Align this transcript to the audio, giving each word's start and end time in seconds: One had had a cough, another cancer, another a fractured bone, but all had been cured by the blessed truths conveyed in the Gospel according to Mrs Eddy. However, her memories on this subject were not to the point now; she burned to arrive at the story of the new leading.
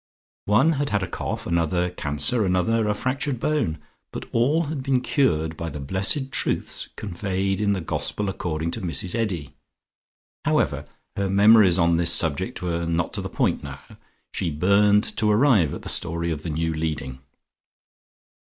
One 0.47 0.71
had 0.71 0.89
had 0.89 1.03
a 1.03 1.07
cough, 1.07 1.45
another 1.45 1.91
cancer, 1.91 2.43
another 2.43 2.87
a 2.87 2.93
fractured 2.95 3.39
bone, 3.39 3.77
but 4.11 4.25
all 4.31 4.63
had 4.63 4.81
been 4.81 5.01
cured 5.01 5.55
by 5.55 5.69
the 5.69 5.79
blessed 5.79 6.31
truths 6.31 6.89
conveyed 6.95 7.61
in 7.61 7.73
the 7.73 7.81
Gospel 7.81 8.27
according 8.27 8.71
to 8.71 8.81
Mrs 8.81 9.13
Eddy. 9.13 9.53
However, 10.43 10.87
her 11.17 11.29
memories 11.29 11.77
on 11.77 11.97
this 11.97 12.11
subject 12.11 12.63
were 12.63 12.87
not 12.87 13.13
to 13.13 13.21
the 13.21 13.29
point 13.29 13.63
now; 13.63 13.81
she 14.33 14.49
burned 14.49 15.03
to 15.17 15.29
arrive 15.29 15.71
at 15.71 15.83
the 15.83 15.87
story 15.87 16.31
of 16.31 16.41
the 16.41 16.49
new 16.49 16.73
leading. 16.73 17.19